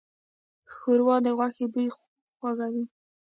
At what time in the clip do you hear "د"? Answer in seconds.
1.25-1.27